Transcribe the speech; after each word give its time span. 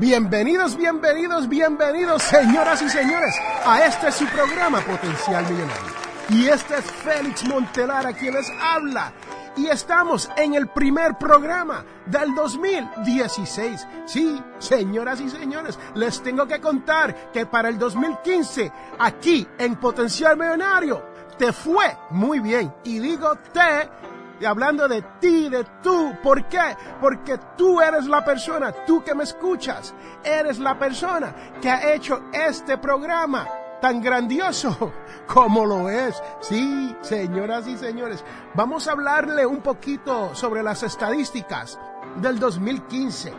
Bienvenidos, 0.00 0.78
bienvenidos, 0.78 1.46
bienvenidos, 1.46 2.22
señoras 2.22 2.80
y 2.80 2.88
señores, 2.88 3.34
a 3.66 3.84
este 3.84 4.10
su 4.10 4.24
programa 4.28 4.80
Potencial 4.80 5.44
Millonario. 5.44 5.92
Y 6.30 6.48
este 6.48 6.78
es 6.78 6.84
Félix 6.90 7.46
Montelara 7.46 8.14
quien 8.14 8.32
les 8.32 8.50
habla. 8.62 9.12
Y 9.58 9.66
estamos 9.66 10.30
en 10.38 10.54
el 10.54 10.68
primer 10.68 11.18
programa 11.18 11.84
del 12.06 12.34
2016. 12.34 13.86
Sí, 14.06 14.42
señoras 14.58 15.20
y 15.20 15.28
señores, 15.28 15.78
les 15.94 16.22
tengo 16.22 16.46
que 16.46 16.62
contar 16.62 17.30
que 17.30 17.44
para 17.44 17.68
el 17.68 17.78
2015, 17.78 18.72
aquí 18.98 19.46
en 19.58 19.76
Potencial 19.76 20.34
Millonario, 20.38 21.04
te 21.36 21.52
fue 21.52 21.94
muy 22.08 22.40
bien. 22.40 22.72
Y 22.84 23.00
digo 23.00 23.36
te 23.52 23.90
y 24.40 24.44
hablando 24.46 24.88
de 24.88 25.02
ti, 25.20 25.48
de 25.48 25.64
tú. 25.82 26.16
¿Por 26.22 26.46
qué? 26.46 26.76
Porque 27.00 27.38
tú 27.56 27.80
eres 27.80 28.06
la 28.06 28.24
persona, 28.24 28.72
tú 28.86 29.04
que 29.04 29.14
me 29.14 29.24
escuchas, 29.24 29.94
eres 30.24 30.58
la 30.58 30.78
persona 30.78 31.34
que 31.60 31.70
ha 31.70 31.92
hecho 31.92 32.22
este 32.32 32.78
programa 32.78 33.46
tan 33.80 34.00
grandioso 34.02 34.92
como 35.26 35.66
lo 35.66 35.88
es. 35.90 36.22
Sí, 36.40 36.96
señoras 37.02 37.66
y 37.66 37.76
señores, 37.76 38.24
vamos 38.54 38.88
a 38.88 38.92
hablarle 38.92 39.44
un 39.44 39.60
poquito 39.60 40.34
sobre 40.34 40.62
las 40.62 40.82
estadísticas 40.82 41.78
del 42.16 42.38
2015. 42.38 43.32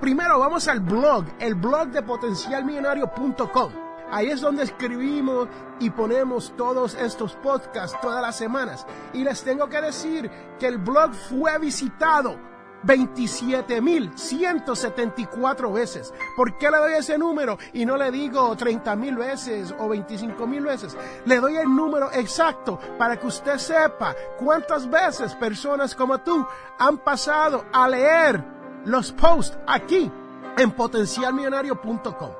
primero 0.00 0.38
vamos 0.40 0.66
al 0.66 0.80
blog, 0.80 1.24
el 1.38 1.54
blog 1.54 1.88
de 1.88 2.02
potencialmillonario.com. 2.02 3.83
Ahí 4.14 4.30
es 4.30 4.40
donde 4.40 4.62
escribimos 4.62 5.48
y 5.80 5.90
ponemos 5.90 6.54
todos 6.56 6.94
estos 6.94 7.34
podcasts 7.34 7.98
todas 8.00 8.22
las 8.22 8.36
semanas. 8.36 8.86
Y 9.12 9.24
les 9.24 9.42
tengo 9.42 9.68
que 9.68 9.80
decir 9.80 10.30
que 10.56 10.68
el 10.68 10.78
blog 10.78 11.12
fue 11.12 11.58
visitado 11.58 12.38
27.174 12.84 15.72
veces. 15.72 16.14
¿Por 16.36 16.56
qué 16.58 16.70
le 16.70 16.76
doy 16.76 16.92
ese 16.92 17.18
número 17.18 17.58
y 17.72 17.84
no 17.84 17.96
le 17.96 18.12
digo 18.12 18.56
30.000 18.56 19.18
veces 19.18 19.74
o 19.80 19.88
25.000 19.88 20.62
veces? 20.62 20.96
Le 21.24 21.40
doy 21.40 21.56
el 21.56 21.74
número 21.74 22.12
exacto 22.12 22.78
para 22.96 23.18
que 23.18 23.26
usted 23.26 23.58
sepa 23.58 24.14
cuántas 24.38 24.88
veces 24.88 25.34
personas 25.34 25.96
como 25.96 26.18
tú 26.18 26.46
han 26.78 26.98
pasado 26.98 27.64
a 27.72 27.88
leer 27.88 28.44
los 28.84 29.10
posts 29.10 29.58
aquí 29.66 30.08
en 30.56 30.70
potencialmillonario.com. 30.70 32.30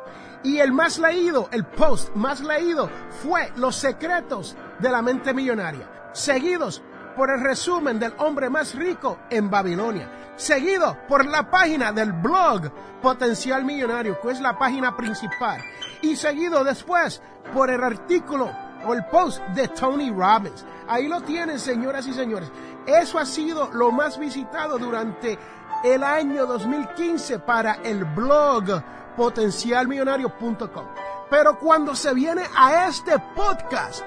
Y 0.44 0.59
el 0.59 0.72
más 0.72 0.99
leído, 0.99 1.49
el 1.53 1.65
post 1.65 2.15
más 2.15 2.41
leído 2.41 2.91
fue 3.22 3.50
Los 3.56 3.77
secretos 3.77 4.55
de 4.78 4.91
la 4.91 5.00
mente 5.00 5.32
millonaria, 5.32 6.10
seguidos 6.12 6.82
por 7.16 7.31
el 7.31 7.41
resumen 7.41 7.99
del 7.99 8.12
hombre 8.19 8.50
más 8.50 8.75
rico 8.75 9.19
en 9.31 9.50
Babilonia, 9.50 10.10
seguido 10.37 10.99
por 11.09 11.25
la 11.25 11.50
página 11.50 11.93
del 11.93 12.12
blog 12.12 12.71
Potencial 13.00 13.65
Millonario, 13.65 14.21
que 14.21 14.32
es 14.32 14.41
la 14.41 14.59
página 14.59 14.94
principal, 14.94 15.62
y 16.03 16.15
seguido 16.15 16.62
después 16.62 17.22
por 17.55 17.71
el 17.71 17.82
artículo 17.82 18.50
o 18.87 18.93
el 18.93 19.05
post 19.06 19.43
de 19.55 19.69
Tony 19.69 20.11
Robbins. 20.11 20.65
Ahí 20.88 21.09
lo 21.09 21.22
tienen, 21.22 21.59
señoras 21.59 22.06
y 22.06 22.12
señores. 22.12 22.50
Eso 22.87 23.19
ha 23.19 23.25
sido 23.25 23.71
lo 23.72 23.91
más 23.91 24.19
visitado 24.19 24.76
durante 24.78 25.38
el 25.82 26.03
año 26.03 26.47
2015 26.47 27.38
para 27.38 27.75
el 27.82 28.05
blog 28.05 28.82
potencialmillonario.com. 29.16 30.86
Pero 31.30 31.58
cuando 31.58 31.94
se 31.94 32.12
viene 32.14 32.42
a 32.56 32.86
este 32.88 33.19
podcast, 33.34 34.04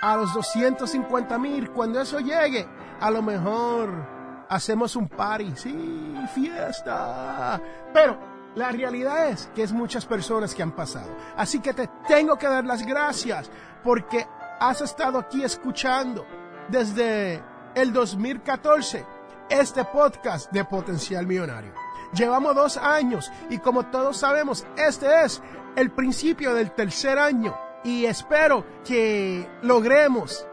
a 0.00 0.16
los 0.16 0.34
250 0.34 1.38
mil. 1.38 1.70
Cuando 1.70 2.00
eso 2.00 2.18
llegue, 2.18 2.66
a 3.00 3.10
lo 3.10 3.22
mejor 3.22 4.17
hacemos 4.48 4.96
un 4.96 5.08
party, 5.08 5.52
sí, 5.54 6.14
fiesta. 6.34 7.60
Pero 7.92 8.18
la 8.54 8.70
realidad 8.70 9.28
es 9.28 9.50
que 9.54 9.62
es 9.62 9.72
muchas 9.72 10.06
personas 10.06 10.54
que 10.54 10.62
han 10.62 10.72
pasado. 10.72 11.10
Así 11.36 11.60
que 11.60 11.72
te 11.72 11.88
tengo 12.06 12.36
que 12.36 12.48
dar 12.48 12.64
las 12.64 12.84
gracias 12.84 13.50
porque 13.84 14.26
has 14.60 14.80
estado 14.80 15.18
aquí 15.18 15.42
escuchando 15.42 16.26
desde 16.68 17.42
el 17.74 17.92
2014 17.92 19.04
este 19.48 19.84
podcast 19.84 20.50
de 20.50 20.64
Potencial 20.64 21.26
Millonario. 21.26 21.72
Llevamos 22.12 22.54
dos 22.54 22.76
años 22.78 23.30
y 23.50 23.58
como 23.58 23.86
todos 23.86 24.16
sabemos, 24.16 24.66
este 24.76 25.24
es 25.24 25.42
el 25.76 25.90
principio 25.90 26.54
del 26.54 26.72
tercer 26.72 27.18
año 27.18 27.54
y 27.84 28.06
espero 28.06 28.64
que 28.84 29.48
logremos 29.62 30.46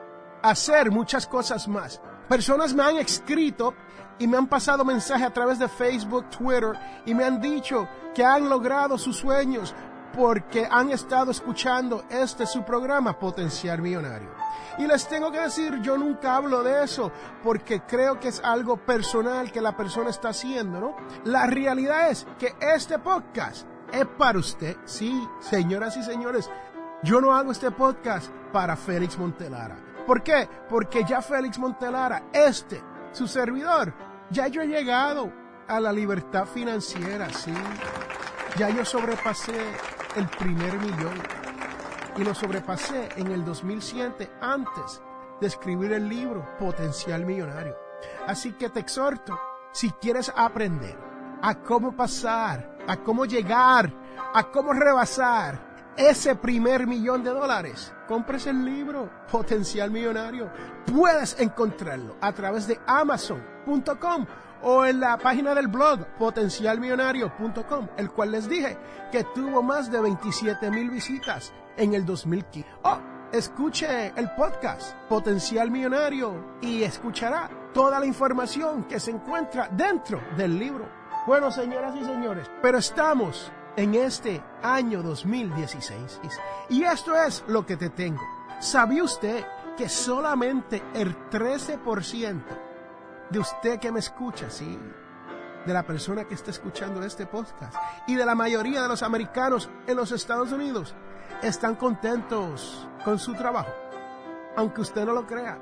hacer 0.44 0.91
muchas 0.91 1.25
cosas 1.25 1.67
más. 1.67 2.01
Personas 2.28 2.73
me 2.73 2.84
han 2.84 2.97
escrito 2.97 3.73
y 4.20 4.28
me 4.28 4.38
han 4.38 4.47
pasado 4.47 4.85
mensajes 4.85 5.28
a 5.28 5.34
través 5.34 5.59
de 5.59 5.67
Facebook, 5.67 6.29
Twitter 6.29 6.73
y 7.06 7.14
me 7.14 7.23
han 7.23 7.41
dicho 7.41 7.88
que 8.14 8.23
han 8.23 8.50
logrado 8.50 8.97
sus 8.97 9.17
sueños 9.17 9.73
porque 10.16 10.67
han 10.70 10.91
estado 10.91 11.32
escuchando 11.32 12.06
este 12.09 12.46
su 12.46 12.64
programa 12.64 13.20
Potencial 13.20 13.82
Millonario. 13.82 14.29
Y 14.78 14.88
les 14.88 15.08
tengo 15.08 15.32
que 15.32 15.40
decir, 15.40 15.82
yo 15.82 15.97
nunca 15.97 16.35
hablo 16.35 16.64
de 16.64 16.84
eso 16.84 17.12
porque 17.44 17.82
creo 17.82 18.20
que 18.20 18.29
es 18.29 18.41
algo 18.44 18.78
personal 18.78 19.52
que 19.52 19.62
la 19.62 19.76
persona 19.76 20.09
está 20.09 20.29
haciendo, 20.29 20.79
¿no? 20.79 20.96
La 21.26 21.46
realidad 21.47 22.09
es 22.09 22.26
que 22.40 22.56
este 22.61 23.00
podcast 23.00 23.68
es 23.91 24.06
para 24.18 24.40
usted. 24.40 24.78
Sí, 24.85 25.28
señoras 25.41 25.97
y 25.97 26.03
señores, 26.03 26.50
yo 27.03 27.20
no 27.20 27.34
hago 27.34 27.52
este 27.52 27.72
podcast 27.72 28.29
para 28.53 28.76
Félix 28.76 29.18
Montelara. 29.18 29.78
¿Por 30.08 30.23
qué? 30.23 30.47
Porque 30.70 31.03
ya 31.03 31.22
Félix 31.22 31.58
Montelara, 31.58 32.23
este 32.32 32.82
su 33.16 33.28
servidor, 33.28 33.94
ya 34.29 34.47
yo 34.47 34.62
he 34.62 34.67
llegado 34.67 35.32
a 35.67 35.79
la 35.79 35.91
libertad 35.91 36.46
financiera, 36.46 37.29
sí. 37.29 37.53
Ya 38.58 38.70
yo 38.70 38.84
sobrepasé 38.84 39.58
el 40.16 40.28
primer 40.28 40.78
millón 40.79 41.22
y 42.17 42.23
lo 42.23 42.35
sobrepasé 42.35 43.09
en 43.16 43.32
el 43.32 43.44
2007 43.44 44.32
antes 44.41 45.02
de 45.40 45.47
escribir 45.47 45.94
el 45.94 46.08
libro 46.08 46.46
Potencial 46.59 47.26
Millonario. 47.26 47.76
Así 48.28 48.53
que 48.53 48.70
te 48.70 48.82
exhorto, 48.82 49.40
si 49.72 49.91
quieres 49.91 50.32
aprender 50.35 50.97
a 51.41 51.56
cómo 51.61 51.96
pasar, 51.96 52.78
a 52.88 52.97
cómo 52.97 53.26
llegar, 53.26 53.91
a 54.34 54.52
cómo 54.52 54.73
rebasar 54.73 55.74
ese 55.97 56.36
primer 56.36 56.88
millón 56.88 57.24
de 57.24 57.30
dólares, 57.30 57.94
compres 58.08 58.47
el 58.47 58.66
libro 58.66 59.09
Potencial 59.32 59.90
Millonario. 59.92 60.52
Puedes 60.86 61.40
encontrarlo 61.40 62.16
a 62.22 62.34
través 62.34 62.68
de 62.68 62.80
amazon.com 62.86 64.26
o 64.64 64.86
en 64.86 65.00
la 65.00 65.18
página 65.18 65.53
del 65.53 65.68
blog 65.68 66.06
potencialmillonario.com, 66.18 67.88
el 67.97 68.12
cual 68.12 68.32
les 68.32 68.50
dije 68.50 68.78
que 69.12 69.24
tuvo 69.36 69.62
más 69.62 69.92
de 69.92 70.02
27 70.02 70.70
mil 70.72 70.90
visitas 70.90 71.53
en 71.78 71.94
el 71.94 72.06
2015. 72.06 72.68
Oh, 72.84 73.00
escuche 73.32 74.14
el 74.16 74.30
podcast 74.32 74.96
Potencial 75.08 75.72
Millonario 75.72 76.58
y 76.62 76.84
escuchará 76.84 77.50
toda 77.74 78.00
la 78.00 78.06
información 78.06 78.86
que 78.86 79.00
se 79.00 79.12
encuentra 79.12 79.70
dentro 79.72 80.22
del 80.38 80.58
libro. 80.58 80.88
Bueno, 81.28 81.52
señoras 81.52 81.96
y 81.96 82.03
señores, 82.03 82.50
pero 82.62 82.78
estamos 82.78 83.52
en 83.75 83.95
este 83.95 84.43
año 84.63 85.01
2016 85.03 86.22
y 86.69 86.83
esto 86.83 87.16
es 87.16 87.43
lo 87.47 87.66
que 87.66 87.77
te 87.77 87.89
tengo. 87.89 88.22
¿Sabía 88.59 89.03
usted 89.03 89.45
que 89.75 89.89
solamente 89.89 90.81
el 90.93 91.29
13% 91.29 92.43
de 93.29 93.39
usted 93.39 93.79
que 93.79 93.91
me 93.91 93.99
escucha, 93.99 94.49
sí, 94.49 94.79
de 95.66 95.73
la 95.73 95.83
persona 95.83 96.25
que 96.25 96.35
está 96.35 96.51
escuchando 96.51 97.03
este 97.03 97.25
podcast 97.25 97.75
y 98.07 98.16
de 98.16 98.25
la 98.25 98.35
mayoría 98.35 98.81
de 98.81 98.87
los 98.87 99.03
americanos 99.03 99.69
en 99.87 99.97
los 99.97 100.11
Estados 100.11 100.51
Unidos 100.51 100.95
están 101.41 101.75
contentos 101.75 102.87
con 103.03 103.19
su 103.19 103.33
trabajo, 103.33 103.73
aunque 104.55 104.81
usted 104.81 105.05
no 105.05 105.13
lo 105.13 105.25
crea. 105.25 105.57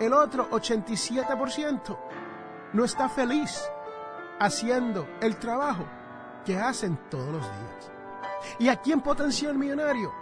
El 0.00 0.12
otro 0.12 0.50
87% 0.50 1.98
no 2.72 2.84
está 2.84 3.08
feliz 3.08 3.68
haciendo 4.38 5.08
el 5.20 5.36
trabajo 5.36 5.84
que 6.44 6.56
hacen 6.58 6.98
todos 7.10 7.32
los 7.32 7.42
días. 7.42 7.92
Y 8.58 8.68
aquí 8.68 8.92
en 8.92 9.00
Potencial 9.00 9.56
Millonario, 9.56 10.12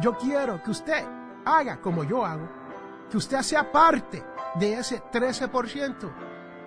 yo 0.00 0.16
quiero 0.16 0.62
que 0.62 0.70
usted 0.70 1.04
haga 1.44 1.80
como 1.80 2.04
yo 2.04 2.24
hago, 2.24 2.48
que 3.10 3.16
usted 3.16 3.40
sea 3.42 3.70
parte 3.70 4.24
de 4.54 4.74
ese 4.74 5.02
13% 5.02 6.10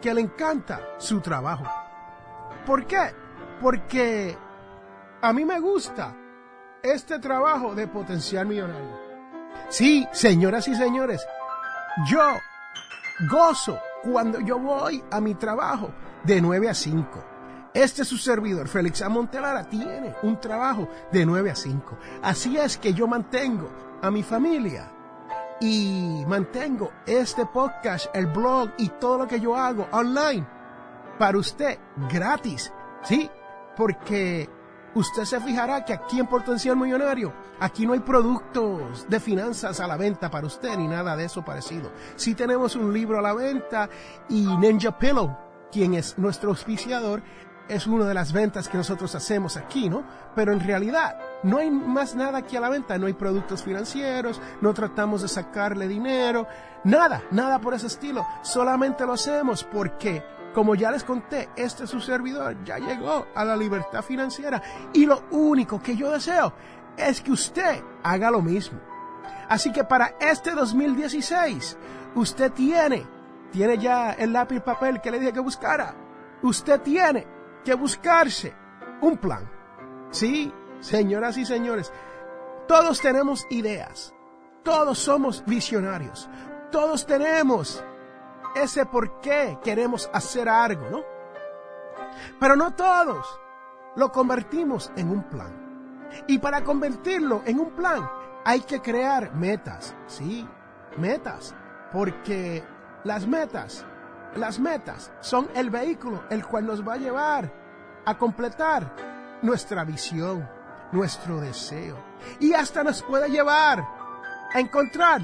que 0.01 0.13
le 0.13 0.21
encanta 0.21 0.81
su 0.97 1.21
trabajo. 1.21 1.65
¿Por 2.65 2.85
qué? 2.85 3.13
Porque 3.61 4.37
a 5.21 5.33
mí 5.33 5.45
me 5.45 5.59
gusta 5.59 6.15
este 6.81 7.19
trabajo 7.19 7.73
de 7.73 7.87
potencial 7.87 8.45
millonario. 8.45 8.99
Sí, 9.69 10.07
señoras 10.11 10.67
y 10.67 10.75
señores, 10.75 11.25
yo 12.07 12.21
gozo 13.29 13.79
cuando 14.03 14.39
yo 14.41 14.59
voy 14.59 15.03
a 15.09 15.21
mi 15.21 15.35
trabajo 15.35 15.91
de 16.23 16.41
9 16.41 16.69
a 16.69 16.73
5. 16.73 17.32
Este 17.73 18.03
es 18.03 18.07
su 18.07 18.17
servidor, 18.17 18.67
Félix 18.67 19.01
A. 19.01 19.09
Montelara, 19.09 19.63
tiene 19.63 20.13
un 20.21 20.39
trabajo 20.39 20.87
de 21.11 21.25
9 21.25 21.49
a 21.49 21.55
5. 21.55 21.97
Así 22.21 22.55
es 22.55 22.77
que 22.77 22.93
yo 22.93 23.07
mantengo 23.07 23.69
a 24.01 24.11
mi 24.11 24.21
familia 24.21 24.91
y 25.59 26.23
mantengo 26.27 26.91
este 27.07 27.47
podcast, 27.47 28.07
el 28.13 28.27
blog 28.27 28.69
y 28.77 28.89
todo 28.89 29.19
lo 29.19 29.27
que 29.27 29.39
yo 29.39 29.55
hago 29.55 29.87
online 29.91 30.45
para 31.17 31.37
usted 31.37 31.79
gratis. 32.11 32.71
Sí, 33.01 33.27
porque 33.75 34.47
usted 34.93 35.23
se 35.23 35.39
fijará 35.39 35.83
que 35.83 35.93
aquí 35.93 36.19
en 36.19 36.27
Potencial 36.27 36.77
Millonario, 36.77 37.33
aquí 37.59 37.87
no 37.87 37.93
hay 37.93 38.01
productos 38.01 39.09
de 39.09 39.19
finanzas 39.19 39.79
a 39.79 39.87
la 39.87 39.97
venta 39.97 40.29
para 40.29 40.45
usted 40.45 40.77
ni 40.77 40.87
nada 40.87 41.15
de 41.15 41.25
eso 41.25 41.43
parecido. 41.43 41.91
Sí 42.17 42.35
tenemos 42.35 42.75
un 42.75 42.93
libro 42.93 43.17
a 43.17 43.21
la 43.23 43.33
venta 43.33 43.89
y 44.29 44.45
Ninja 44.57 44.95
Pillow, 44.99 45.35
quien 45.71 45.95
es 45.95 46.19
nuestro 46.19 46.49
auspiciador, 46.49 47.23
es 47.67 47.87
una 47.87 48.05
de 48.05 48.13
las 48.13 48.33
ventas 48.33 48.67
que 48.67 48.77
nosotros 48.77 49.13
hacemos 49.15 49.57
aquí, 49.57 49.89
¿no? 49.89 50.03
Pero 50.35 50.51
en 50.51 50.59
realidad 50.59 51.17
no 51.43 51.57
hay 51.57 51.71
más 51.71 52.15
nada 52.15 52.39
aquí 52.39 52.57
a 52.57 52.61
la 52.61 52.69
venta, 52.69 52.97
no 52.97 53.07
hay 53.07 53.13
productos 53.13 53.63
financieros, 53.63 54.41
no 54.61 54.73
tratamos 54.73 55.21
de 55.21 55.27
sacarle 55.27 55.87
dinero, 55.87 56.47
nada, 56.83 57.23
nada 57.31 57.59
por 57.59 57.73
ese 57.73 57.87
estilo. 57.87 58.25
Solamente 58.41 59.05
lo 59.05 59.13
hacemos 59.13 59.63
porque, 59.63 60.23
como 60.53 60.75
ya 60.75 60.91
les 60.91 61.03
conté, 61.03 61.49
este 61.55 61.87
su 61.87 61.99
servidor 61.99 62.63
ya 62.63 62.77
llegó 62.77 63.27
a 63.33 63.45
la 63.45 63.55
libertad 63.55 64.01
financiera 64.01 64.61
y 64.93 65.05
lo 65.05 65.23
único 65.31 65.81
que 65.81 65.95
yo 65.95 66.11
deseo 66.11 66.53
es 66.97 67.21
que 67.21 67.31
usted 67.31 67.81
haga 68.03 68.29
lo 68.29 68.41
mismo. 68.41 68.79
Así 69.49 69.71
que 69.71 69.83
para 69.83 70.15
este 70.19 70.51
2016, 70.51 71.77
usted 72.15 72.51
tiene, 72.51 73.05
tiene 73.51 73.77
ya 73.77 74.11
el 74.13 74.33
lápiz 74.33 74.61
papel 74.61 75.01
que 75.01 75.11
le 75.11 75.19
dije 75.19 75.33
que 75.33 75.39
buscara. 75.39 75.95
Usted 76.41 76.81
tiene 76.81 77.32
que 77.63 77.73
buscarse 77.73 78.53
un 79.01 79.17
plan. 79.17 79.49
Sí, 80.11 80.53
señoras 80.79 81.37
y 81.37 81.45
señores, 81.45 81.91
todos 82.67 83.01
tenemos 83.01 83.45
ideas, 83.49 84.13
todos 84.63 84.99
somos 84.99 85.43
visionarios, 85.45 86.29
todos 86.71 87.05
tenemos 87.05 87.83
ese 88.55 88.85
por 88.85 89.19
qué 89.21 89.57
queremos 89.63 90.09
hacer 90.13 90.47
algo, 90.47 90.89
¿no? 90.89 91.01
Pero 92.39 92.55
no 92.55 92.73
todos 92.73 93.39
lo 93.95 94.11
convertimos 94.11 94.91
en 94.95 95.09
un 95.09 95.23
plan. 95.23 95.63
Y 96.27 96.37
para 96.37 96.63
convertirlo 96.63 97.41
en 97.45 97.59
un 97.59 97.71
plan 97.71 98.07
hay 98.45 98.61
que 98.61 98.81
crear 98.81 99.33
metas, 99.33 99.95
sí, 100.05 100.47
metas, 100.97 101.55
porque 101.91 102.63
las 103.03 103.25
metas 103.25 103.85
las 104.35 104.59
metas 104.59 105.11
son 105.21 105.47
el 105.55 105.69
vehículo 105.69 106.23
el 106.29 106.45
cual 106.45 106.65
nos 106.65 106.87
va 106.87 106.93
a 106.93 106.97
llevar 106.97 107.51
a 108.05 108.17
completar 108.17 108.95
nuestra 109.41 109.83
visión, 109.83 110.47
nuestro 110.91 111.39
deseo 111.39 111.97
y 112.39 112.53
hasta 112.53 112.83
nos 112.83 113.01
puede 113.03 113.29
llevar 113.29 113.85
a 114.53 114.59
encontrar 114.59 115.21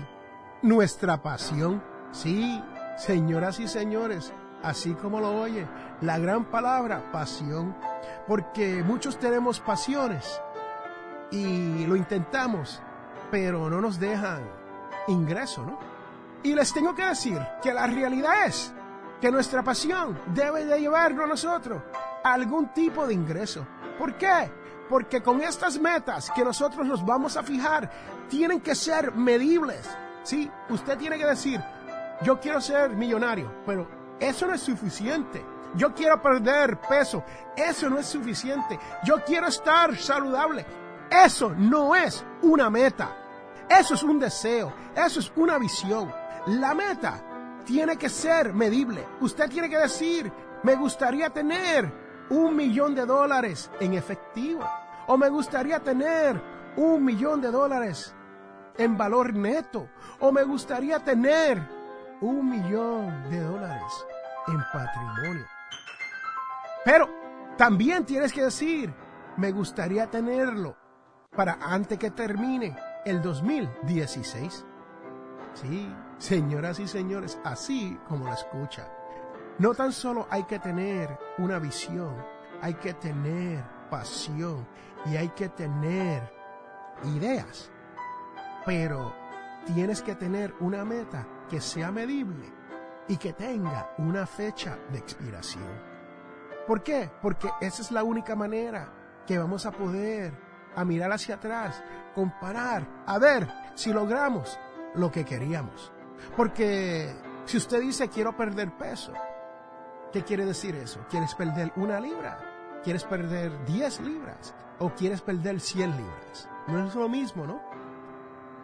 nuestra 0.62 1.22
pasión. 1.22 1.82
Sí, 2.12 2.62
señoras 2.98 3.60
y 3.60 3.68
señores, 3.68 4.34
así 4.64 4.94
como 4.94 5.20
lo 5.20 5.42
oye, 5.42 5.68
la 6.02 6.18
gran 6.18 6.46
palabra 6.46 7.12
pasión, 7.12 7.76
porque 8.28 8.84
muchos 8.84 9.18
tenemos 9.20 9.60
pasiones 9.60 10.42
y 11.32 11.86
lo 11.86 11.96
intentamos, 11.96 12.82
pero 13.32 13.70
no 13.70 13.82
nos 13.82 14.00
dejan 14.00 14.42
ingreso, 15.08 15.64
¿no? 15.64 15.78
Y 16.44 16.56
les 16.56 16.74
tengo 16.74 16.96
que 16.96 17.06
decir 17.06 17.40
que 17.62 17.74
la 17.74 17.86
realidad 17.88 18.46
es 18.46 18.74
que 19.20 19.32
nuestra 19.32 19.64
pasión 19.64 20.20
debe 20.34 20.66
de 20.66 20.80
llevarnos 20.80 21.26
a 21.26 21.28
nosotros 21.28 21.82
a 22.24 22.34
algún 22.34 22.74
tipo 22.74 23.06
de 23.06 23.14
ingreso. 23.14 23.66
¿Por 23.98 24.16
qué? 24.18 24.52
Porque 24.88 25.22
con 25.22 25.42
estas 25.42 25.80
metas 25.80 26.32
que 26.32 26.44
nosotros 26.44 26.86
nos 26.88 27.06
vamos 27.06 27.38
a 27.38 27.44
fijar, 27.44 27.90
tienen 28.30 28.62
que 28.62 28.76
ser 28.76 29.14
medibles. 29.14 29.90
Sí, 30.24 30.50
usted 30.70 30.98
tiene 30.98 31.18
que 31.18 31.26
decir, 31.26 31.62
yo 32.24 32.40
quiero 32.40 32.60
ser 32.62 32.92
millonario, 32.92 33.54
pero 33.66 33.88
eso 34.20 34.48
no 34.48 34.54
es 34.54 34.62
suficiente. 34.62 35.46
Yo 35.76 35.94
quiero 35.94 36.20
perder 36.22 36.80
peso, 36.82 37.24
eso 37.56 37.90
no 37.90 38.00
es 38.00 38.08
suficiente. 38.08 38.80
Yo 39.04 39.24
quiero 39.24 39.48
estar 39.48 39.96
saludable, 39.96 40.66
eso 41.12 41.54
no 41.56 41.96
es 41.96 42.26
una 42.42 42.70
meta. 42.70 43.16
Eso 43.70 43.94
es 43.94 44.02
un 44.02 44.20
deseo, 44.20 44.74
eso 44.96 45.20
es 45.20 45.32
una 45.36 45.60
visión. 45.60 46.12
La 46.48 46.74
meta 46.74 47.22
tiene 47.66 47.98
que 47.98 48.10
ser 48.10 48.54
medible. 48.54 49.06
Usted 49.22 49.50
tiene 49.50 49.70
que 49.70 49.78
decir, 49.78 50.32
me 50.64 50.76
gustaría 50.76 51.30
tener 51.30 51.92
un 52.30 52.56
millón 52.56 52.96
de 52.96 53.06
dólares 53.06 53.72
en 53.80 53.94
efectivo. 53.94 54.64
O 55.08 55.18
me 55.18 55.30
gustaría 55.30 55.80
tener 55.80 56.42
un 56.78 57.04
millón 57.04 57.42
de 57.42 57.52
dólares 57.52 58.14
en 58.78 58.98
valor 58.98 59.34
neto. 59.34 59.90
O 60.20 60.32
me 60.32 60.44
gustaría 60.44 61.00
tener 61.00 61.62
un 62.22 62.50
millón 62.50 63.30
de 63.30 63.42
dólares 63.42 64.06
en 64.48 64.60
patrimonio. 64.72 65.46
Pero 66.86 67.10
también 67.58 68.06
tienes 68.06 68.32
que 68.34 68.44
decir, 68.44 68.94
me 69.38 69.52
gustaría 69.52 70.08
tenerlo 70.08 70.76
para 71.36 71.58
antes 71.62 71.98
que 71.98 72.12
termine 72.12 72.76
el 73.06 73.22
2016. 73.22 74.66
Sí, 75.54 75.94
señoras 76.20 76.80
y 76.80 76.88
señores, 76.88 77.40
así 77.44 78.00
como 78.08 78.26
lo 78.26 78.34
escucha. 78.34 78.88
No 79.58 79.74
tan 79.74 79.92
solo 79.92 80.28
hay 80.30 80.44
que 80.44 80.60
tener 80.60 81.18
una 81.38 81.58
visión, 81.58 82.16
hay 82.62 82.76
que 82.76 82.94
tener 82.94 83.64
pasión 83.90 84.68
y 85.06 85.16
hay 85.16 85.30
que 85.30 85.50
tener 85.50 86.32
ideas. 87.16 87.72
Pero 88.66 89.14
tienes 89.66 90.02
que 90.02 90.16
tener 90.16 90.54
una 90.60 90.86
meta 90.86 91.26
que 91.50 91.60
sea 91.60 91.92
medible 91.92 92.46
y 93.08 93.18
que 93.18 93.34
tenga 93.34 93.92
una 93.98 94.26
fecha 94.26 94.78
de 94.92 95.00
expiración. 95.00 95.90
¿Por 96.68 96.84
qué? 96.84 97.10
Porque 97.22 97.50
esa 97.62 97.82
es 97.82 97.92
la 97.92 98.04
única 98.04 98.36
manera 98.36 98.94
que 99.26 99.40
vamos 99.40 99.66
a 99.66 99.72
poder 99.72 100.34
a 100.76 100.86
mirar 100.86 101.12
hacia 101.12 101.36
atrás, 101.36 101.84
comparar, 102.14 102.88
a 103.08 103.18
ver 103.18 103.48
si 103.74 103.92
logramos 103.92 104.60
lo 104.94 105.12
que 105.12 105.26
queríamos. 105.26 105.92
Porque 106.36 107.16
si 107.46 107.58
usted 107.58 107.82
dice 107.82 108.10
quiero 108.10 108.36
perder 108.36 108.76
peso, 108.78 109.14
¿Qué 110.12 110.24
quiere 110.24 110.44
decir 110.44 110.76
eso? 110.76 111.06
¿Quieres 111.08 111.36
perder 111.36 111.72
una 111.76 112.00
libra? 112.00 112.80
¿Quieres 112.84 113.04
perder 113.04 113.64
10 113.66 114.02
libras? 114.02 114.56
¿O 114.80 114.90
quieres 114.90 115.22
perder 115.22 115.60
100 115.60 115.98
libras? 115.98 116.50
No 116.68 116.88
es 116.88 116.96
lo 116.96 117.08
mismo, 117.08 117.46
¿no? 117.46 117.62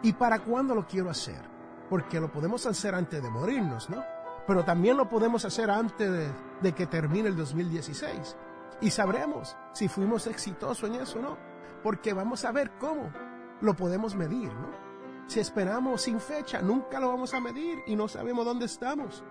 ¿Y 0.02 0.12
para 0.12 0.40
cuándo 0.40 0.74
lo 0.74 0.86
quiero 0.86 1.08
hacer? 1.08 1.40
Porque 1.88 2.18
lo 2.18 2.32
podemos 2.32 2.66
hacer 2.66 2.96
antes 2.96 3.22
de 3.22 3.30
morirnos, 3.30 3.88
¿no? 3.88 4.02
Pero 4.44 4.64
también 4.64 4.96
lo 4.96 5.08
podemos 5.08 5.44
hacer 5.44 5.70
antes 5.70 6.32
de, 6.60 6.72
que 6.72 6.86
termine 6.86 7.28
el 7.28 7.36
2016. 7.36 8.36
Y 8.80 8.90
sabremos 8.90 9.56
si 9.72 9.86
fuimos 9.86 10.26
exitosos 10.26 10.88
en 10.90 10.96
eso 10.96 11.20
o 11.20 11.22
no. 11.22 11.38
Porque 11.80 12.12
vamos 12.12 12.44
a 12.44 12.50
ver 12.50 12.72
cómo 12.80 13.12
lo 13.60 13.74
podemos 13.76 14.16
medir, 14.16 14.52
¿no? 14.52 14.85
Si 15.26 15.40
esperamos 15.40 16.02
sin 16.02 16.20
fecha, 16.20 16.62
nunca 16.62 17.00
lo 17.00 17.08
vamos 17.08 17.34
a 17.34 17.40
medir 17.40 17.80
y 17.86 17.96
no 17.96 18.08
sabemos 18.08 18.44
dónde 18.44 18.66
estamos. 18.66 19.24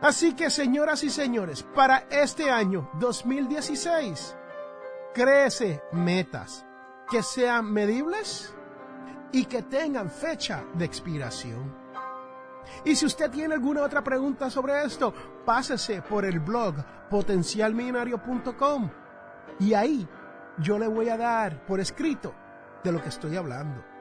Así 0.00 0.34
que, 0.34 0.50
señoras 0.50 1.04
y 1.04 1.10
señores, 1.10 1.62
para 1.62 2.06
este 2.10 2.50
año 2.50 2.90
2016, 2.94 4.36
crece 5.14 5.82
metas 5.92 6.66
que 7.08 7.22
sean 7.22 7.72
medibles 7.72 8.52
y 9.30 9.44
que 9.44 9.62
tengan 9.62 10.10
fecha 10.10 10.64
de 10.74 10.84
expiración. 10.84 11.82
Y 12.84 12.96
si 12.96 13.06
usted 13.06 13.30
tiene 13.30 13.54
alguna 13.54 13.82
otra 13.82 14.02
pregunta 14.02 14.50
sobre 14.50 14.84
esto, 14.84 15.12
pásese 15.44 16.02
por 16.02 16.24
el 16.24 16.40
blog 16.40 16.74
potencialmillonario.com 17.08 18.90
y 19.60 19.74
ahí 19.74 20.08
yo 20.58 20.78
le 20.78 20.88
voy 20.88 21.08
a 21.08 21.16
dar 21.16 21.64
por 21.66 21.80
escrito 21.80 22.34
de 22.82 22.92
lo 22.92 23.02
que 23.02 23.08
estoy 23.08 23.36
hablando. 23.36 23.91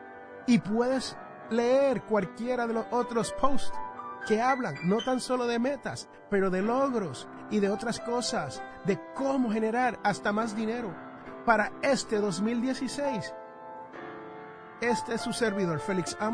Y 0.47 0.59
puedes 0.59 1.17
leer 1.49 2.01
cualquiera 2.03 2.67
de 2.67 2.73
los 2.73 2.85
otros 2.91 3.33
posts 3.33 3.77
que 4.27 4.41
hablan 4.41 4.75
no 4.83 4.97
tan 5.03 5.19
solo 5.19 5.47
de 5.47 5.59
metas, 5.59 6.07
pero 6.29 6.49
de 6.49 6.61
logros 6.61 7.27
y 7.49 7.59
de 7.59 7.69
otras 7.69 7.99
cosas, 7.99 8.61
de 8.85 8.99
cómo 9.15 9.51
generar 9.51 9.99
hasta 10.03 10.31
más 10.31 10.55
dinero 10.55 10.93
para 11.45 11.71
este 11.81 12.17
2016. 12.17 13.33
Este 14.79 15.15
es 15.15 15.21
su 15.21 15.33
servidor, 15.33 15.79
Félix 15.79 16.17
A. 16.19 16.31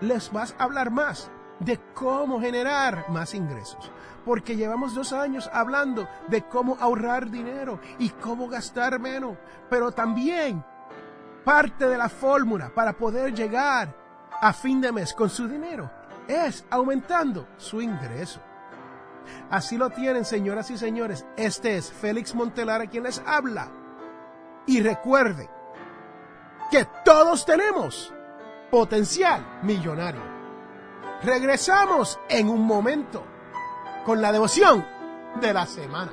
Les 0.00 0.32
vas 0.32 0.54
a 0.58 0.64
hablar 0.64 0.90
más 0.90 1.30
de 1.60 1.78
cómo 1.94 2.40
generar 2.40 3.08
más 3.08 3.34
ingresos. 3.34 3.90
Porque 4.24 4.56
llevamos 4.56 4.94
dos 4.94 5.12
años 5.12 5.48
hablando 5.52 6.08
de 6.28 6.42
cómo 6.42 6.76
ahorrar 6.80 7.30
dinero 7.30 7.80
y 7.98 8.10
cómo 8.10 8.48
gastar 8.48 8.98
menos. 8.98 9.36
Pero 9.70 9.92
también 9.92 10.64
parte 11.44 11.88
de 11.88 11.98
la 11.98 12.08
fórmula 12.08 12.70
para 12.74 12.92
poder 12.92 13.34
llegar 13.34 13.94
a 14.40 14.52
fin 14.52 14.80
de 14.80 14.92
mes 14.92 15.12
con 15.14 15.30
su 15.30 15.48
dinero 15.48 15.90
es 16.28 16.64
aumentando 16.70 17.48
su 17.56 17.80
ingreso. 17.80 18.40
Así 19.50 19.76
lo 19.76 19.90
tienen, 19.90 20.24
señoras 20.24 20.70
y 20.70 20.78
señores. 20.78 21.26
Este 21.36 21.76
es 21.76 21.92
Félix 21.92 22.34
Montelara 22.34 22.86
quien 22.86 23.04
les 23.04 23.22
habla. 23.26 23.68
Y 24.66 24.80
recuerde 24.80 25.48
que 26.70 26.86
todos 27.04 27.44
tenemos 27.44 28.12
potencial 28.70 29.60
millonario. 29.62 30.22
Regresamos 31.22 32.18
en 32.28 32.48
un 32.48 32.62
momento 32.62 33.24
con 34.04 34.20
la 34.20 34.32
devoción 34.32 34.84
de 35.40 35.52
la 35.52 35.66
semana. 35.66 36.12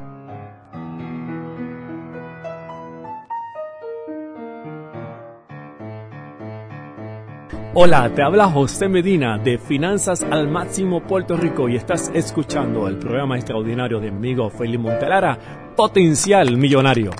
Hola, 7.73 8.13
te 8.13 8.21
habla 8.21 8.49
José 8.49 8.89
Medina 8.89 9.37
de 9.37 9.57
Finanzas 9.57 10.23
al 10.29 10.49
Máximo 10.49 11.07
Puerto 11.07 11.37
Rico 11.37 11.69
y 11.69 11.77
estás 11.77 12.11
escuchando 12.13 12.85
el 12.89 12.97
programa 12.97 13.37
extraordinario 13.37 14.01
de 14.01 14.09
amigo 14.09 14.49
Félix 14.49 14.83
Montelara, 14.83 15.39
Potencial 15.77 16.57
Millonario. 16.57 17.11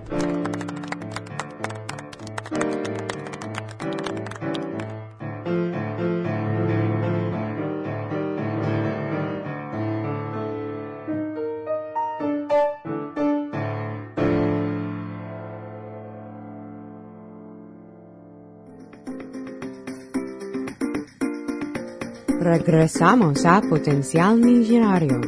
Regresamos 22.41 23.45
a 23.45 23.61
Potencial 23.61 24.35
Millonario. 24.37 25.21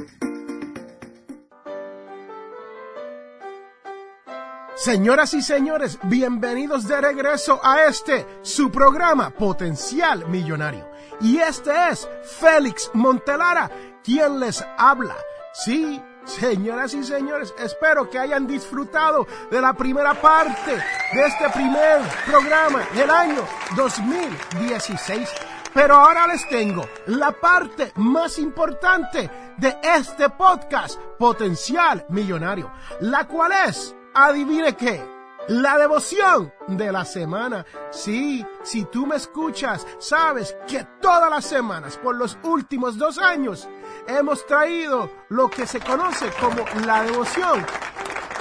Señoras 4.74 5.36
y 5.36 5.44
señores, 5.44 6.00
bienvenidos 6.02 6.88
de 6.88 7.00
regreso 7.00 7.60
a 7.64 7.84
este, 7.84 8.26
su 8.42 8.72
programa 8.72 9.30
Potencial 9.30 10.28
Millonario. 10.28 10.90
Y 11.22 11.38
este 11.38 11.70
es 11.92 12.10
Félix 12.24 12.90
Montelara, 12.96 13.70
quien 14.04 14.40
les 14.40 14.66
habla. 14.76 15.16
Sí, 15.54 16.02
señoras 16.26 16.96
y 16.96 17.04
señores, 17.04 17.54
espero 17.60 18.10
que 18.10 18.18
hayan 18.18 18.48
disfrutado 18.48 19.28
de 19.52 19.62
la 19.62 19.74
primera 19.74 20.20
parte 20.20 20.72
de 20.72 21.28
este 21.28 21.48
primer 21.52 22.02
programa 22.26 22.82
del 22.96 23.12
año 23.12 23.44
2016. 23.76 25.30
Pero 25.74 25.96
ahora 25.96 26.28
les 26.28 26.48
tengo 26.50 26.88
la 27.08 27.32
parte 27.32 27.92
más 27.96 28.38
importante 28.38 29.30
de 29.58 29.76
este 29.82 30.30
podcast, 30.30 31.00
Potencial 31.18 32.06
Millonario, 32.10 32.72
la 33.02 33.28
cual 33.28 33.52
es, 33.68 33.96
adivine 34.14 34.76
qué, 34.76 35.04
la 35.48 35.78
devoción 35.78 36.54
de 36.68 36.92
la 36.92 37.06
semana. 37.06 37.66
Sí, 37.92 38.46
si 38.64 38.86
tú 38.86 39.08
me 39.08 39.16
escuchas, 39.16 39.86
sabes 39.98 40.56
que 40.68 40.86
todas 41.02 41.30
las 41.30 41.46
semanas, 41.46 41.98
por 41.98 42.16
los 42.16 42.38
últimos 42.44 42.98
dos 42.98 43.18
años, 43.18 43.68
hemos 44.08 44.46
traído 44.46 45.10
lo 45.30 45.50
que 45.50 45.66
se 45.66 45.80
conoce 45.80 46.30
como 46.40 46.64
la 46.86 47.04
devoción 47.04 47.66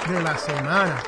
de 0.07 0.21
la 0.21 0.37
semana. 0.37 1.01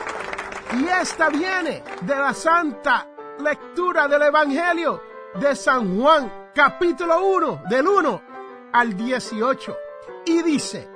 Y 0.74 0.88
esta 0.88 1.30
viene 1.30 1.84
de 2.02 2.16
la 2.16 2.34
santa 2.34 3.08
lectura 3.40 4.08
del 4.08 4.24
Evangelio 4.24 5.15
de 5.40 5.56
San 5.56 6.00
Juan, 6.00 6.50
capítulo 6.54 7.26
1, 7.26 7.64
del 7.70 7.88
1 7.88 8.22
al 8.72 8.96
18. 8.96 9.78
Y 10.26 10.42
dice, 10.44 10.90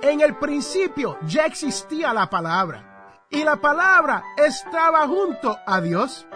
en 0.00 0.20
el 0.20 0.36
principio 0.36 1.18
ya 1.22 1.46
existía 1.46 2.12
la 2.12 2.28
palabra, 2.28 3.18
y 3.28 3.44
la 3.44 3.56
palabra 3.56 4.22
estaba 4.36 5.06
junto 5.06 5.58
a 5.66 5.80
Dios, 5.80 6.26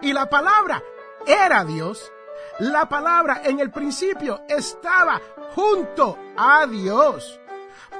y 0.00 0.12
la 0.12 0.28
palabra 0.28 0.82
era 1.26 1.64
Dios. 1.64 2.12
La 2.58 2.88
palabra 2.88 3.42
en 3.44 3.60
el 3.60 3.70
principio 3.70 4.42
estaba 4.48 5.20
junto 5.54 6.18
a 6.36 6.66
Dios. 6.66 7.40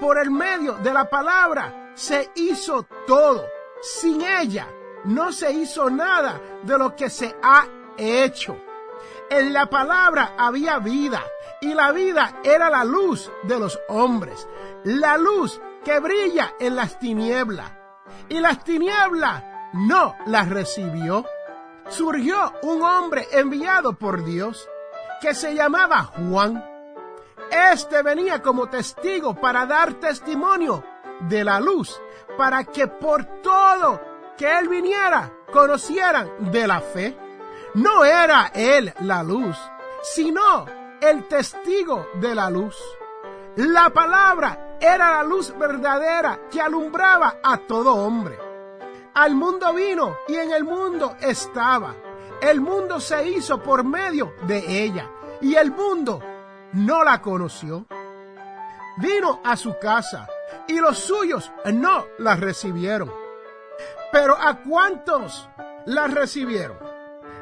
Por 0.00 0.18
el 0.18 0.30
medio 0.30 0.74
de 0.74 0.92
la 0.92 1.08
palabra 1.08 1.92
se 1.94 2.30
hizo 2.34 2.86
todo. 3.06 3.44
Sin 3.80 4.22
ella 4.22 4.68
no 5.04 5.32
se 5.32 5.52
hizo 5.52 5.90
nada 5.90 6.40
de 6.62 6.78
lo 6.78 6.94
que 6.94 7.10
se 7.10 7.34
ha 7.42 7.66
hecho. 7.96 8.56
En 9.30 9.52
la 9.52 9.66
palabra 9.66 10.34
había 10.38 10.78
vida 10.78 11.22
y 11.60 11.74
la 11.74 11.90
vida 11.92 12.40
era 12.44 12.70
la 12.70 12.84
luz 12.84 13.30
de 13.42 13.58
los 13.58 13.78
hombres, 13.88 14.48
la 14.84 15.18
luz 15.18 15.60
que 15.84 15.98
brilla 15.98 16.54
en 16.60 16.76
las 16.76 16.98
tinieblas. 16.98 17.72
Y 18.28 18.38
las 18.38 18.62
tinieblas 18.62 19.42
no 19.72 20.14
la 20.26 20.42
recibió. 20.44 21.24
Surgió 21.88 22.52
un 22.62 22.82
hombre 22.82 23.26
enviado 23.32 23.94
por 23.94 24.24
Dios 24.24 24.68
que 25.20 25.34
se 25.34 25.54
llamaba 25.54 26.04
Juan. 26.04 26.64
Este 27.72 28.02
venía 28.02 28.42
como 28.42 28.68
testigo 28.68 29.34
para 29.40 29.66
dar 29.66 29.94
testimonio 29.94 30.84
de 31.20 31.44
la 31.44 31.60
luz, 31.60 32.00
para 32.36 32.64
que 32.64 32.86
por 32.86 33.24
todo 33.42 34.00
que 34.36 34.58
él 34.58 34.68
viniera 34.68 35.32
conocieran 35.52 36.30
de 36.50 36.66
la 36.66 36.80
fe. 36.80 37.16
No 37.76 38.06
era 38.06 38.52
él 38.54 38.90
la 39.00 39.22
luz, 39.22 39.54
sino 40.02 40.64
el 40.98 41.28
testigo 41.28 42.08
de 42.14 42.34
la 42.34 42.48
luz. 42.48 42.74
La 43.56 43.90
palabra 43.90 44.78
era 44.80 45.16
la 45.16 45.22
luz 45.22 45.52
verdadera 45.58 46.40
que 46.50 46.58
alumbraba 46.58 47.36
a 47.42 47.58
todo 47.58 47.94
hombre. 47.96 48.38
Al 49.12 49.34
mundo 49.34 49.74
vino 49.74 50.16
y 50.26 50.36
en 50.36 50.52
el 50.52 50.64
mundo 50.64 51.16
estaba. 51.20 51.94
El 52.40 52.62
mundo 52.62 52.98
se 52.98 53.28
hizo 53.28 53.62
por 53.62 53.84
medio 53.84 54.32
de 54.46 54.84
ella 54.84 55.10
y 55.42 55.54
el 55.54 55.70
mundo 55.70 56.22
no 56.72 57.04
la 57.04 57.20
conoció. 57.20 57.84
Vino 58.96 59.42
a 59.44 59.54
su 59.54 59.78
casa 59.78 60.26
y 60.66 60.80
los 60.80 60.98
suyos 60.98 61.52
no 61.74 62.06
la 62.20 62.36
recibieron. 62.36 63.12
Pero 64.12 64.34
a 64.34 64.62
cuántos 64.62 65.46
la 65.84 66.06
recibieron, 66.06 66.78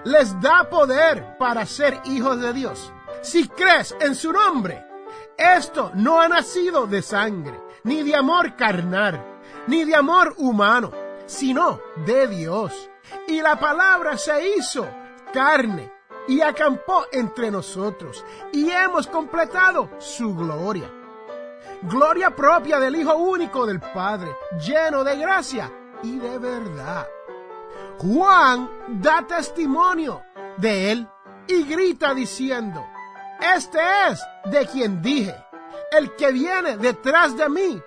les 0.04 0.38
da 0.40 0.68
poder 0.68 1.36
para 1.38 1.66
ser 1.66 2.00
hijos 2.04 2.40
de 2.40 2.52
Dios. 2.52 2.92
Si 3.22 3.48
crees 3.48 3.96
en 4.00 4.14
su 4.14 4.32
nombre, 4.32 4.84
esto 5.36 5.90
no 5.94 6.20
ha 6.20 6.28
nacido 6.28 6.86
de 6.86 7.02
sangre, 7.02 7.60
ni 7.84 8.02
de 8.02 8.14
amor 8.14 8.54
carnal, 8.56 9.24
ni 9.66 9.84
de 9.84 9.96
amor 9.96 10.34
humano, 10.38 10.92
sino 11.26 11.80
de 12.06 12.28
Dios. 12.28 12.90
Y 13.26 13.40
la 13.40 13.58
palabra 13.58 14.16
se 14.16 14.56
hizo 14.56 14.86
carne 15.32 15.92
y 16.28 16.40
acampó 16.40 17.06
entre 17.12 17.50
nosotros, 17.50 18.24
y 18.52 18.70
hemos 18.70 19.06
completado 19.06 19.90
su 19.98 20.34
gloria. 20.34 20.90
Gloria 21.82 22.34
propia 22.34 22.78
del 22.78 22.96
Hijo 22.96 23.14
único 23.16 23.66
del 23.66 23.80
Padre, 23.80 24.34
lleno 24.58 25.04
de 25.04 25.16
gracia 25.18 25.70
y 26.02 26.18
de 26.18 26.38
verdad. 26.38 27.06
Juan 27.98 28.70
da 29.00 29.26
testimonio 29.26 30.22
de 30.56 30.92
él 30.92 31.08
y 31.46 31.64
grita 31.64 32.14
diciendo, 32.14 32.84
este 33.40 33.78
es 34.08 34.20
de 34.46 34.66
quien 34.66 35.02
dije, 35.02 35.34
el 35.92 36.14
que 36.16 36.32
viene 36.32 36.76
detrás 36.76 37.36
de 37.36 37.48
mí, 37.48 37.82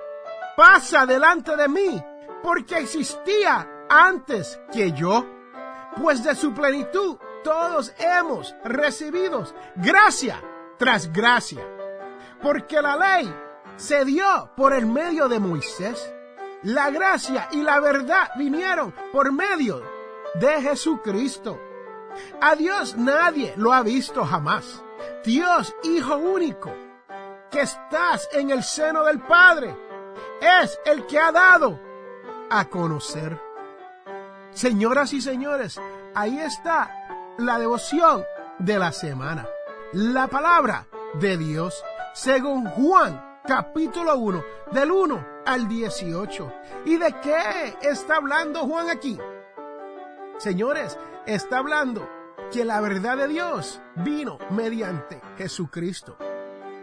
pasa 0.55 1.05
delante 1.05 1.55
de 1.55 1.67
mí, 1.67 2.03
porque 2.43 2.77
existía 2.77 3.67
antes 3.89 4.59
que 4.71 4.91
yo, 4.91 5.25
pues 6.01 6.23
de 6.23 6.35
su 6.35 6.53
plenitud 6.53 7.17
todos 7.43 7.93
hemos 7.97 8.55
recibido 8.63 9.45
gracia 9.75 10.41
tras 10.77 11.11
gracia, 11.11 11.65
porque 12.41 12.81
la 12.81 12.95
ley 12.95 13.33
se 13.75 14.05
dio 14.05 14.51
por 14.55 14.73
el 14.73 14.85
medio 14.85 15.27
de 15.27 15.39
Moisés, 15.39 16.13
la 16.63 16.89
gracia 16.89 17.47
y 17.51 17.61
la 17.61 17.79
verdad 17.79 18.31
vinieron 18.35 18.93
por 19.11 19.31
medio 19.31 19.96
de 20.35 20.61
Jesucristo. 20.61 21.59
A 22.41 22.55
Dios 22.55 22.95
nadie 22.95 23.53
lo 23.57 23.73
ha 23.73 23.81
visto 23.83 24.25
jamás. 24.25 24.83
Dios 25.23 25.75
Hijo 25.83 26.17
único, 26.17 26.71
que 27.51 27.61
estás 27.61 28.29
en 28.33 28.49
el 28.49 28.63
seno 28.63 29.03
del 29.03 29.19
Padre, 29.19 29.75
es 30.41 30.79
el 30.85 31.05
que 31.05 31.19
ha 31.19 31.31
dado 31.31 31.79
a 32.49 32.65
conocer. 32.65 33.39
Señoras 34.51 35.13
y 35.13 35.21
señores, 35.21 35.79
ahí 36.15 36.39
está 36.39 37.35
la 37.37 37.59
devoción 37.59 38.23
de 38.57 38.79
la 38.79 38.91
semana. 38.91 39.47
La 39.93 40.27
palabra 40.27 40.87
de 41.19 41.37
Dios, 41.37 41.83
según 42.13 42.65
Juan 42.67 43.39
capítulo 43.45 44.17
1, 44.17 44.43
del 44.71 44.91
1 44.91 45.27
al 45.45 45.67
18. 45.67 46.53
¿Y 46.85 46.97
de 46.97 47.13
qué 47.21 47.77
está 47.81 48.17
hablando 48.17 48.61
Juan 48.61 48.89
aquí? 48.89 49.19
Señores, 50.37 50.97
está 51.25 51.57
hablando 51.57 52.07
que 52.51 52.63
la 52.63 52.79
verdad 52.79 53.17
de 53.17 53.27
Dios 53.27 53.81
vino 53.95 54.37
mediante 54.51 55.19
Jesucristo. 55.37 56.17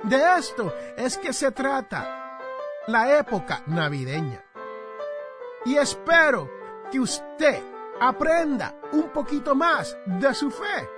De 0.03 0.21
esto 0.39 0.75
es 0.97 1.17
que 1.17 1.33
se 1.33 1.53
trata 1.53 2.41
la 2.89 3.19
época 3.19 3.63
navideña. 3.67 4.45
Y 5.65 5.77
espero 5.77 6.51
que 6.91 6.99
usted 6.99 7.63
aprenda 8.01 8.75
un 8.93 9.11
poquito 9.11 9.55
más 9.55 9.97
de 10.05 10.35
su 10.35 10.51
fe 10.51 10.89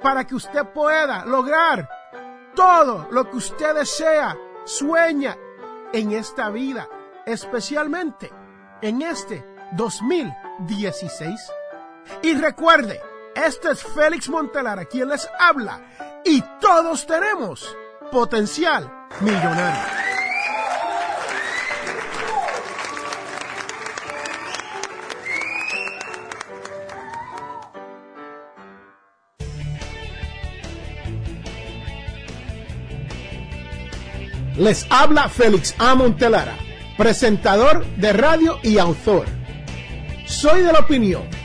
para 0.00 0.24
que 0.24 0.36
usted 0.36 0.64
pueda 0.72 1.24
lograr 1.24 1.88
todo 2.54 3.08
lo 3.10 3.28
que 3.28 3.38
usted 3.38 3.74
desea, 3.74 4.36
sueña 4.64 5.36
en 5.92 6.12
esta 6.12 6.48
vida, 6.48 6.88
especialmente 7.26 8.30
en 8.80 9.02
este 9.02 9.44
2016. 9.72 11.63
Y 12.22 12.34
recuerde, 12.34 13.00
este 13.34 13.72
es 13.72 13.82
Félix 13.82 14.28
Montelara 14.28 14.84
quien 14.84 15.08
les 15.08 15.28
habla 15.38 15.80
y 16.24 16.42
todos 16.60 17.06
tenemos 17.06 17.76
potencial 18.10 18.90
millonario. 19.20 20.04
Les 34.56 34.86
habla 34.88 35.28
Félix 35.28 35.74
A. 35.78 35.96
Montelara, 35.96 36.56
presentador 36.96 37.84
de 37.96 38.12
radio 38.12 38.60
y 38.62 38.78
autor. 38.78 39.26
Soy 40.26 40.62
de 40.62 40.72
la 40.72 40.78
opinión 40.78 41.43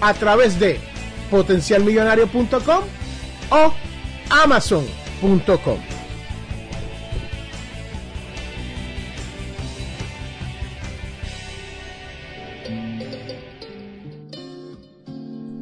a 0.00 0.14
través 0.14 0.58
de 0.58 0.80
potencialmillonario.com 1.30 2.84
o 3.50 3.72
amazon.com. 4.30 5.78